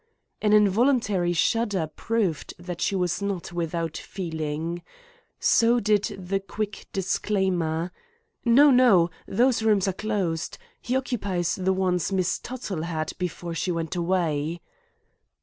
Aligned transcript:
An 0.41 0.51
involuntary 0.51 1.31
shudder 1.31 1.85
proved 1.85 2.55
that 2.57 2.81
she 2.81 2.95
was 2.95 3.21
not 3.21 3.53
without 3.53 3.97
feeling. 3.97 4.81
So 5.39 5.79
did 5.79 6.05
the 6.17 6.39
quick 6.39 6.87
disclaimer: 6.91 7.91
"No, 8.43 8.71
no! 8.71 9.11
Those 9.27 9.61
rooms 9.61 9.87
are 9.87 9.93
closed. 9.93 10.57
He 10.81 10.95
occupies 10.95 11.53
the 11.53 11.71
one 11.71 11.99
Miss 12.13 12.39
Tuttle 12.39 12.81
had 12.81 13.13
before 13.19 13.53
she 13.53 13.71
went 13.71 13.95
away." 13.95 14.59